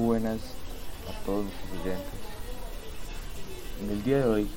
buenas 0.00 0.40
a 1.08 1.24
todos 1.26 1.44
nuestros 1.44 1.72
oyentes. 1.72 2.20
En 3.82 3.90
el 3.90 4.02
día 4.02 4.18
de 4.18 4.24
hoy, 4.24 4.50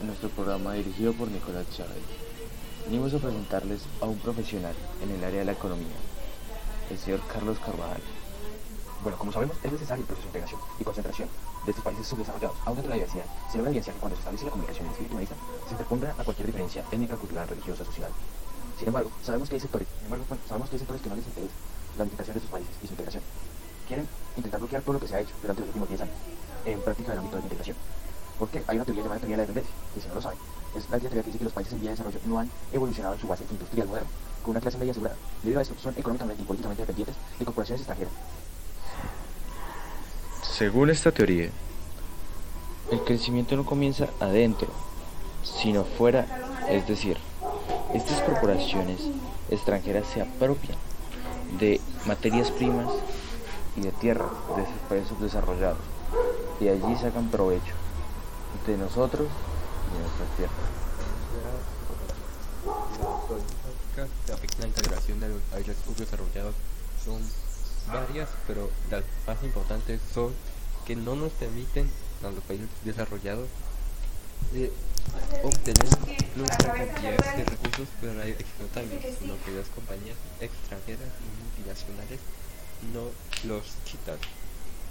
en 0.00 0.06
nuestro 0.06 0.28
programa 0.28 0.74
dirigido 0.74 1.12
por 1.14 1.28
Nicolás 1.28 1.66
Chávez, 1.74 2.04
venimos 2.84 3.12
a 3.14 3.18
presentarles 3.18 3.80
a 4.00 4.06
un 4.06 4.18
profesional 4.18 4.74
en 5.02 5.10
el 5.10 5.24
área 5.24 5.40
de 5.40 5.44
la 5.46 5.52
economía, 5.52 5.96
el 6.90 6.98
señor 6.98 7.20
Carlos 7.32 7.58
Carvajal. 7.58 8.00
Bueno, 9.02 9.16
como 9.16 9.32
sabemos, 9.32 9.56
es 9.64 9.72
necesario 9.72 10.02
el 10.02 10.06
proceso 10.06 10.30
de 10.30 10.38
integración 10.38 10.60
y 10.78 10.84
concentración 10.84 11.28
de 11.64 11.70
estos 11.70 11.84
países 11.84 12.06
subdesarrollados, 12.06 12.56
aun 12.66 12.76
dentro 12.76 12.92
de 12.92 12.98
la 12.98 13.04
diversidad. 13.06 13.24
Se 13.50 13.56
logra 13.56 13.70
evidenciar 13.70 13.94
que 13.94 14.00
cuando 14.00 14.16
se 14.16 14.20
establece 14.20 14.44
la 14.44 14.50
comunicación 14.50 14.86
en 14.86 14.92
espíritu 14.92 15.14
humanista, 15.14 15.36
se 15.64 15.72
interponga 15.72 16.14
a 16.18 16.24
cualquier 16.24 16.46
diferencia 16.46 16.84
étnica, 16.92 17.16
cultural, 17.16 17.48
religiosa, 17.48 17.84
social. 17.84 18.10
Sin 18.78 18.88
embargo, 18.88 19.10
sabemos 19.24 19.48
que 19.48 19.54
hay 19.54 19.60
sectores, 19.60 19.88
sin 19.96 20.04
embargo, 20.12 20.24
sabemos 20.46 20.68
que 20.68 20.76
hay 20.76 20.80
sectores 20.80 21.02
que 21.02 21.08
no 21.08 21.16
les 21.16 21.26
interesa 21.26 21.54
la 21.96 22.04
unificación 22.04 22.34
de 22.34 22.40
sus 22.40 22.50
países 22.50 22.74
y 22.82 22.86
su 22.86 22.92
integración. 22.92 23.22
Quieren 23.90 24.06
intentar 24.36 24.60
bloquear 24.60 24.82
todo 24.82 24.92
lo 24.92 25.00
que 25.00 25.08
se 25.08 25.16
ha 25.16 25.20
hecho 25.20 25.34
durante 25.42 25.62
los 25.62 25.68
últimos 25.70 25.88
10 25.88 26.00
años 26.02 26.14
en 26.64 26.80
práctica 26.80 27.10
del 27.10 27.18
ámbito 27.18 27.34
de 27.34 27.42
la 27.42 27.46
integración. 27.46 27.76
Porque 28.38 28.62
hay 28.68 28.76
una 28.76 28.84
teoría 28.84 29.02
llamada 29.02 29.18
teoría 29.18 29.36
de 29.36 29.42
la 29.42 29.46
dependencia, 29.48 29.74
que 29.92 30.00
si 30.00 30.06
no 30.06 30.14
lo 30.14 30.22
saben, 30.22 30.38
es 30.76 30.90
la 30.90 30.98
teoría 31.00 31.22
que 31.22 31.26
dice 31.26 31.38
que 31.38 31.44
los 31.44 31.52
países 31.52 31.72
en 31.72 31.80
vía 31.80 31.90
de 31.90 31.96
desarrollo 31.96 32.20
no 32.24 32.38
han 32.38 32.48
evolucionado 32.72 33.14
en 33.16 33.20
su 33.20 33.26
base 33.26 33.44
industrial 33.50 33.88
moderna, 33.88 34.08
con 34.44 34.50
una 34.52 34.60
clase 34.60 34.78
media 34.78 34.92
asegurada. 34.92 35.16
Debido 35.42 35.58
a 35.58 35.62
esto, 35.62 35.74
son 35.82 35.94
económicamente 35.98 36.40
y 36.40 36.46
políticamente 36.46 36.82
dependientes 36.82 37.16
de 37.36 37.44
corporaciones 37.44 37.80
extranjeras. 37.80 38.12
Según 40.44 40.90
esta 40.90 41.10
teoría, 41.10 41.50
el 42.92 43.00
crecimiento 43.00 43.56
no 43.56 43.66
comienza 43.66 44.06
adentro, 44.20 44.68
sino 45.42 45.82
fuera, 45.82 46.26
es 46.68 46.86
decir, 46.86 47.16
estas 47.92 48.20
corporaciones 48.22 49.00
extranjeras 49.50 50.06
se 50.06 50.20
apropian 50.20 50.78
de 51.58 51.80
materias 52.06 52.52
primas 52.52 52.86
y 53.76 53.80
de 53.82 53.92
tierra 53.92 54.28
de 54.56 54.62
esos 54.62 54.78
países 54.88 55.20
desarrollados 55.20 55.78
y 56.60 56.68
allí 56.68 56.96
sacan 57.00 57.28
provecho 57.30 57.72
de 58.66 58.76
nosotros 58.76 59.28
y 59.88 59.94
de 59.94 60.02
nuestras 60.02 60.28
tierras. 60.36 60.56
Que 64.26 64.32
afectan 64.32 64.60
la 64.60 64.66
integración 64.68 65.20
de 65.20 65.28
los 65.28 65.42
países 65.42 65.76
subdesarrollados 65.84 66.54
son 67.04 67.20
varias, 67.92 68.28
pero 68.46 68.70
las 68.90 69.04
más 69.26 69.42
importantes 69.42 70.00
son 70.12 70.32
que 70.86 70.96
no 70.96 71.14
nos 71.16 71.32
permiten 71.32 71.90
a 72.22 72.30
los 72.30 72.44
países 72.44 72.68
desarrollados 72.84 73.48
de 74.52 74.72
obtener 75.42 75.88
nuestra 76.36 76.74
cantidad 76.74 77.36
de 77.36 77.44
recursos 77.44 77.88
para 78.00 78.26
explotarlos, 78.26 79.00
sino 79.18 79.34
que 79.44 79.52
las 79.52 79.68
compañías 79.68 80.16
extranjeras 80.40 81.08
y 81.20 81.28
multinacionales 81.42 82.20
no 82.92 83.48
los 83.48 83.62
quitan, 83.84 84.18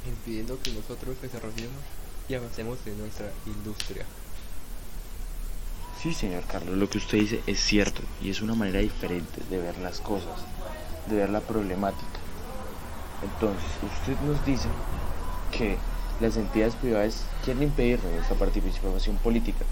impidiendo 0.08 0.60
que 0.62 0.72
nosotros 0.72 1.16
desarrollemos 1.22 1.82
y 2.28 2.36
avancemos 2.36 2.78
en 2.86 2.98
nuestra 3.00 3.32
industria. 3.46 4.06
Sí, 6.02 6.14
señor 6.14 6.44
Carlos, 6.46 6.78
lo 6.78 6.90
que 6.90 6.98
usted 6.98 7.18
dice 7.18 7.42
es 7.46 7.60
cierto 7.60 8.02
y 8.22 8.30
es 8.30 8.42
una 8.42 8.56
manera 8.56 8.80
diferente 8.80 9.42
de 9.50 9.58
ver 9.58 9.78
las 9.80 10.00
cosas, 10.00 10.40
de 11.10 11.16
ver 11.18 11.30
la 11.30 11.42
problemática. 11.42 12.20
Entonces, 13.22 13.68
usted 13.84 14.18
nos 14.22 14.46
dice 14.46 14.70
que 15.52 15.78
las 16.22 16.38
entidades 16.38 16.76
privadas 16.76 17.24
quieren 17.44 17.64
impedir 17.64 18.00
nuestra 18.04 18.38
participación 18.38 19.18
política 19.18 19.66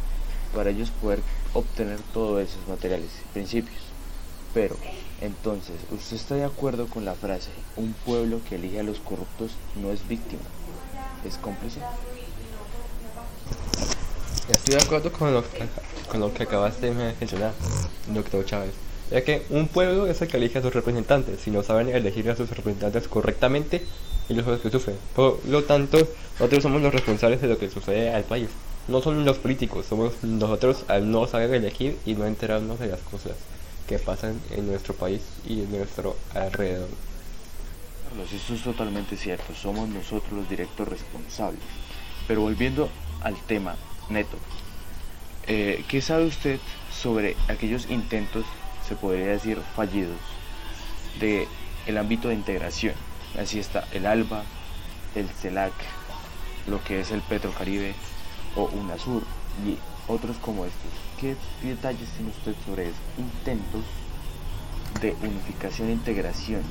para 0.53 0.69
ellos 0.69 0.89
poder 1.01 1.21
obtener 1.53 1.99
todos 2.13 2.41
esos 2.41 2.67
materiales 2.67 3.09
y 3.23 3.33
principios. 3.33 3.86
Pero, 4.53 4.75
entonces, 5.21 5.75
¿usted 5.91 6.15
está 6.15 6.35
de 6.35 6.43
acuerdo 6.43 6.87
con 6.87 7.05
la 7.05 7.15
frase, 7.15 7.49
un 7.75 7.93
pueblo 8.05 8.39
que 8.47 8.55
elige 8.55 8.79
a 8.79 8.83
los 8.83 8.99
corruptos 8.99 9.51
no 9.75 9.91
es 9.91 10.07
víctima, 10.07 10.41
es 11.25 11.37
cómplice? 11.37 11.79
Estoy 14.49 14.75
de 14.75 14.81
acuerdo 14.81 15.11
con 15.11 15.33
lo, 15.33 15.43
con 16.09 16.19
lo 16.19 16.33
que 16.33 16.43
acabaste 16.43 16.87
de 16.87 17.13
mencionar, 17.19 17.53
doctor 18.07 18.45
Chávez. 18.45 18.71
Ya 19.11 19.23
que 19.23 19.45
un 19.49 19.67
pueblo 19.67 20.07
es 20.07 20.21
el 20.21 20.27
que 20.27 20.37
elige 20.37 20.59
a 20.59 20.61
sus 20.61 20.73
representantes. 20.73 21.41
Si 21.41 21.51
no 21.51 21.63
saben 21.63 21.89
elegir 21.89 22.29
a 22.29 22.35
sus 22.35 22.49
representantes 22.49 23.07
correctamente, 23.07 23.83
ellos 24.29 24.43
son 24.43 24.53
los 24.53 24.61
que 24.61 24.69
sufren. 24.69 24.97
Por 25.15 25.39
lo 25.47 25.63
tanto, 25.63 25.97
nosotros 26.39 26.63
somos 26.63 26.81
los 26.81 26.93
responsables 26.93 27.41
de 27.41 27.47
lo 27.47 27.57
que 27.57 27.69
sucede 27.69 28.13
al 28.13 28.23
país. 28.23 28.49
No 28.87 29.01
son 29.01 29.25
los 29.25 29.37
políticos, 29.37 29.85
somos 29.87 30.13
nosotros 30.23 30.83
al 30.87 31.09
no 31.09 31.27
saber 31.27 31.53
elegir 31.53 31.97
y 32.05 32.13
no 32.15 32.25
enterarnos 32.25 32.79
de 32.79 32.87
las 32.87 33.01
cosas 33.01 33.33
que 33.87 33.99
pasan 33.99 34.39
en 34.51 34.67
nuestro 34.67 34.93
país 34.93 35.21
y 35.47 35.61
en 35.61 35.71
nuestro 35.71 36.17
alrededor. 36.33 36.89
Carlos, 38.09 38.31
esto 38.33 38.53
es 38.53 38.63
totalmente 38.63 39.17
cierto, 39.17 39.55
somos 39.55 39.89
nosotros 39.89 40.33
los 40.33 40.49
directos 40.49 40.87
responsables. 40.87 41.61
Pero 42.27 42.41
volviendo 42.41 42.89
al 43.21 43.35
tema 43.47 43.75
neto, 44.09 44.37
eh, 45.47 45.83
¿qué 45.87 46.01
sabe 46.01 46.25
usted 46.25 46.59
sobre 46.91 47.35
aquellos 47.47 47.89
intentos, 47.89 48.45
se 48.87 48.95
podría 48.95 49.27
decir 49.27 49.59
fallidos, 49.75 50.17
de 51.19 51.47
el 51.85 51.97
ámbito 51.97 52.27
de 52.27 52.35
integración? 52.35 52.95
Así 53.39 53.59
está 53.59 53.87
el 53.93 54.05
ALBA, 54.05 54.43
el 55.15 55.29
CELAC, 55.29 55.73
lo 56.67 56.83
que 56.83 56.99
es 56.99 57.11
el 57.11 57.21
Petrocaribe 57.21 57.93
o 58.55 58.65
UNASUR 58.65 59.23
y 59.65 59.77
otros 60.07 60.37
como 60.37 60.65
estos. 60.65 60.91
¿Qué 61.19 61.35
detalles 61.63 62.09
tiene 62.11 62.31
usted 62.31 62.53
sobre 62.65 62.83
esos 62.83 62.99
intentos 63.17 63.83
de 65.01 65.15
unificación 65.21 65.89
e 65.89 65.93
integración, 65.93 66.61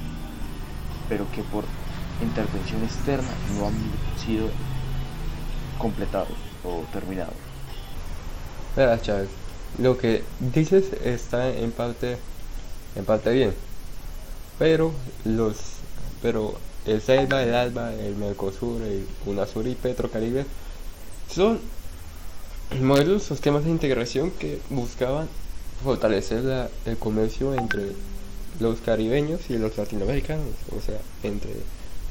pero 1.09 1.31
que 1.33 1.43
por 1.43 1.65
intervención 2.23 2.83
externa 2.83 3.29
no 3.57 3.67
han 3.67 3.75
sido 4.25 4.49
completados 5.79 6.37
o 6.65 6.83
terminados? 6.93 7.35
Verás, 8.75 9.03
Chávez, 9.03 9.29
lo 9.79 9.97
que 9.99 10.23
dices 10.41 10.93
está 11.05 11.49
en 11.51 11.73
parte, 11.73 12.19
en 12.95 13.05
parte 13.05 13.31
bien, 13.33 13.55
pero 14.59 14.93
los, 15.25 15.57
pero 16.23 16.55
el 16.87 17.01
CELBA, 17.01 17.43
el 17.43 17.55
ALBA, 17.55 17.95
el 17.95 18.17
Mercosur, 18.17 18.81
el 18.83 19.07
UNASUR 19.27 19.67
y 19.67 19.75
Petrocaribe 19.75 20.47
son 21.33 21.61
modelos 22.81 23.31
o 23.31 23.35
esquemas 23.35 23.65
de 23.65 23.71
integración 23.71 24.31
que 24.33 24.59
buscaban 24.71 25.29
fortalecer 25.83 26.43
la- 26.45 26.69
el 26.85 26.97
comercio 26.97 27.55
entre 27.55 27.93
los 28.61 28.81
caribeños 28.81 29.41
y 29.49 29.59
los 29.59 29.77
latinoamericanos, 29.77 30.47
o 30.77 30.81
sea, 30.81 30.99
entre 31.23 31.51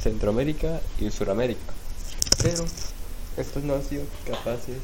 Centroamérica 0.02 0.82
y 1.00 1.10
Suramérica. 1.12 1.74
Pero 2.44 2.64
estos 3.38 3.64
no 3.64 3.74
han 3.76 3.84
sido 3.84 4.04
capaces 4.28 4.78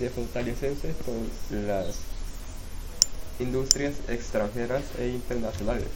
de 0.00 0.08
fortalecerse 0.10 0.94
con 1.04 1.66
las 1.66 1.96
industrias 3.40 3.94
extranjeras 4.08 4.82
e 4.98 5.08
internacionales. 5.08 5.86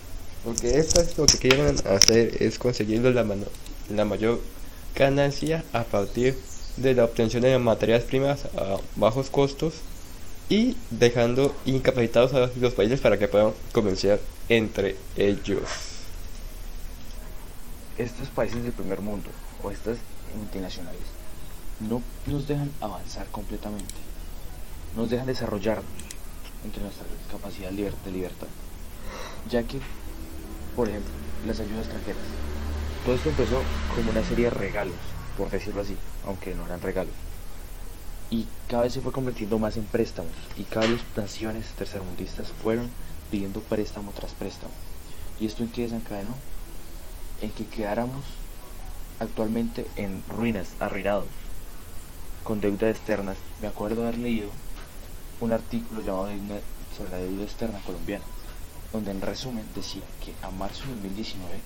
Porque 0.44 0.78
estas 0.78 1.16
lo 1.18 1.26
que 1.26 1.38
quieren 1.38 1.76
hacer 1.86 2.42
es 2.42 2.58
conseguir 2.58 3.00
la, 3.02 3.24
mano- 3.24 3.46
la 3.88 4.04
mayor 4.04 4.40
ganancia 4.94 5.64
a 5.72 5.84
partir 5.84 6.34
de 6.34 6.40
la 6.78 7.04
obtención 7.04 7.42
de 7.42 7.58
materias 7.58 8.04
primas 8.04 8.46
a 8.56 8.78
bajos 8.96 9.30
costos 9.30 9.74
y 10.48 10.76
dejando 10.90 11.54
incapacitados 11.64 12.34
a 12.34 12.50
los 12.56 12.74
países 12.74 13.00
para 13.00 13.18
que 13.18 13.28
puedan 13.28 13.52
comerciar 13.72 14.20
entre 14.48 14.96
ellos. 15.16 15.62
estos 17.98 18.28
países 18.28 18.62
del 18.62 18.72
primer 18.72 19.00
mundo 19.00 19.30
o 19.62 19.70
estas 19.70 19.98
multinacionales 20.36 21.02
no 21.80 22.02
nos 22.26 22.48
dejan 22.48 22.70
avanzar 22.80 23.26
completamente, 23.26 23.94
nos 24.96 25.10
dejan 25.10 25.26
desarrollarnos 25.26 25.84
entre 26.64 26.82
nuestra 26.82 27.04
capacidad 27.30 27.70
de 27.70 28.10
libertad, 28.12 28.46
ya 29.50 29.62
que, 29.64 29.80
por 30.76 30.88
ejemplo, 30.88 31.10
las 31.46 31.60
ayudas 31.60 31.86
extranjeras, 31.86 32.22
todo 33.04 33.14
esto 33.16 33.30
empezó 33.30 33.62
como 33.94 34.10
una 34.10 34.24
serie 34.24 34.44
de 34.44 34.50
regalos, 34.50 34.94
por 35.36 35.50
decirlo 35.50 35.82
así, 35.82 35.96
aunque 36.26 36.54
no 36.54 36.66
eran 36.66 36.80
regalos, 36.80 37.14
y 38.30 38.46
cada 38.68 38.84
vez 38.84 38.94
se 38.94 39.00
fue 39.00 39.12
convirtiendo 39.12 39.58
más 39.58 39.76
en 39.76 39.84
préstamos, 39.84 40.32
y 40.56 40.64
cada 40.64 40.86
vez 40.86 41.00
las 41.16 41.24
naciones 41.24 41.66
tercermundistas 41.76 42.52
fueron 42.62 42.90
pidiendo 43.30 43.60
préstamo 43.60 44.12
tras 44.12 44.32
préstamo, 44.32 44.72
y 45.40 45.46
esto 45.46 45.62
en 45.62 45.70
qué 45.70 45.82
desencadenó 45.82 46.34
en 47.40 47.50
que 47.50 47.66
quedáramos 47.66 48.24
actualmente 49.18 49.86
en 49.96 50.22
ruinas, 50.28 50.68
arruinados, 50.80 51.26
con 52.44 52.60
deuda 52.60 52.90
externas. 52.90 53.36
Me 53.60 53.68
acuerdo 53.68 54.02
haber 54.02 54.18
leído 54.18 54.48
un 55.40 55.52
artículo 55.52 56.02
llamado 56.02 56.28
sobre 56.96 57.10
la 57.10 57.18
deuda 57.18 57.44
externa 57.44 57.80
colombiana, 57.84 58.24
donde 58.92 59.10
en 59.10 59.20
resumen 59.20 59.66
decía 59.74 60.02
que 60.24 60.34
a 60.44 60.50
marzo 60.50 60.84
de 60.84 60.94
2019 60.94 61.60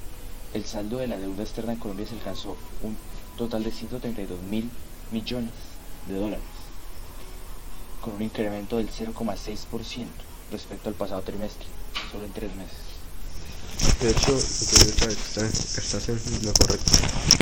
el 0.54 0.64
saldo 0.64 0.98
de 0.98 1.08
la 1.08 1.18
deuda 1.18 1.42
externa 1.42 1.74
de 1.74 1.78
Colombia 1.78 2.06
se 2.06 2.14
alcanzó 2.14 2.56
un 2.82 2.96
total 3.36 3.64
de 3.64 3.70
132 3.70 4.40
mil 4.42 4.70
millones 5.12 5.52
de 6.08 6.14
dólares, 6.14 6.44
con 8.00 8.14
un 8.14 8.22
incremento 8.22 8.78
del 8.78 8.88
0,6% 8.90 10.06
respecto 10.50 10.88
al 10.88 10.94
pasado 10.94 11.22
trimestre, 11.22 11.66
solo 12.10 12.24
en 12.24 12.32
tres 12.32 12.54
meses. 12.54 12.96
De 14.00 14.10
hecho, 14.10 14.32
lo 14.32 15.06
que 15.06 15.12
está, 15.12 16.12
lo 16.42 16.52
correcto. 16.54 16.92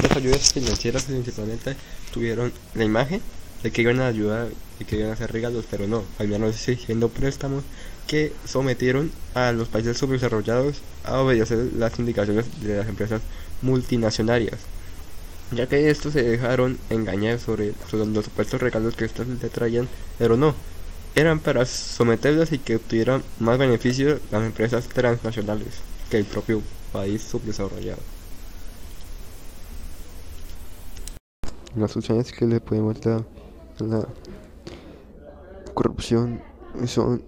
Las 0.03 0.17
ayudas 0.17 0.53
financieras 0.53 1.05
principalmente 1.05 1.77
tuvieron 2.13 2.53
la 2.75 2.85
imagen 2.85 3.21
de 3.63 3.71
que 3.71 3.83
iban 3.83 4.01
a 4.01 4.09
ayudar 4.09 4.49
y 4.81 4.85
que 4.85 4.97
iban 4.97 5.11
a 5.11 5.13
hacer 5.15 5.33
regalos, 5.33 5.65
pero 5.71 5.87
no, 5.87 6.05
menos 6.19 6.57
siendo 6.57 7.09
préstamos 7.09 7.65
que 8.07 8.33
sometieron 8.45 9.13
a 9.35 9.53
los 9.53 9.69
países 9.69 9.97
subdesarrollados 9.97 10.83
a 11.05 11.21
obedecer 11.21 11.71
las 11.77 11.99
indicaciones 11.99 12.47
de 12.61 12.77
las 12.77 12.89
empresas 12.89 13.23
multinacionales, 13.63 14.59
ya 15.55 15.67
que 15.69 15.91
estos 15.91 16.13
se 16.13 16.23
dejaron 16.23 16.79
engañar 16.91 17.39
sobre, 17.39 17.73
los 17.93 18.25
supuestos 18.25 18.61
regalos 18.61 18.97
que 18.97 19.05
estos 19.05 19.27
le 19.27 19.49
traían, 19.49 19.89
pero 20.19 20.37
no, 20.37 20.55
eran 21.15 21.41
para 21.41 21.65
someterlos 21.67 22.53
y 22.53 22.59
que 22.59 22.77
obtuvieran 22.77 23.23
más 23.39 23.59
beneficios 23.59 24.21
las 24.31 24.45
empresas 24.45 24.89
transnacionales 24.89 25.81
que 26.11 26.19
el 26.19 26.25
propio 26.25 26.63
país 26.93 27.23
subdesarrollado. 27.23 28.01
Las 31.77 31.93
soluciones 31.93 32.31
que 32.33 32.47
le 32.47 32.61
podemos 32.61 33.01
dar 33.01 33.25
a 33.81 33.85
la 33.85 34.09
corrupción 35.75 36.41
son 36.87 37.23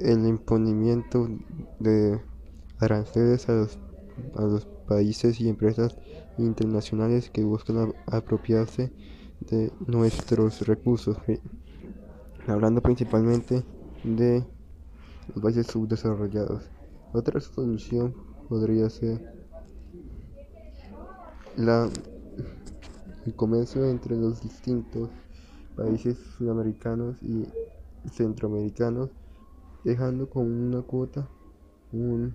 el 0.00 0.26
imponimiento 0.26 1.28
de 1.78 2.20
aranceles 2.78 3.48
a 3.48 3.52
los, 3.52 3.78
a 4.34 4.42
los 4.42 4.66
países 4.86 5.40
y 5.40 5.48
empresas 5.48 5.96
internacionales 6.38 7.30
que 7.30 7.42
buscan 7.44 7.94
apropiarse 8.06 8.92
de 9.40 9.72
nuestros 9.86 10.66
recursos, 10.66 11.16
hablando 12.46 12.80
principalmente 12.80 13.64
de 14.04 14.44
los 15.34 15.42
países 15.42 15.66
subdesarrollados. 15.66 16.70
Otra 17.12 17.40
solución 17.40 18.14
podría 18.48 18.88
ser 18.90 19.34
la, 21.56 21.88
el 23.24 23.34
comercio 23.34 23.88
entre 23.88 24.16
los 24.16 24.42
distintos 24.42 25.10
países 25.76 26.18
sudamericanos 26.36 27.22
y 27.22 27.46
centroamericanos, 28.10 29.10
dejando 29.84 30.28
con 30.28 30.50
una 30.50 30.82
cuota 30.82 31.28
un, 31.92 32.34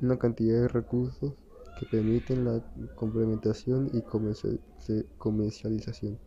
una 0.00 0.18
cantidad 0.18 0.60
de 0.62 0.68
recursos 0.68 1.34
que 1.78 1.86
permiten 1.86 2.44
la 2.44 2.60
complementación 2.94 3.90
y 3.92 4.02
comercialización. 5.18 6.18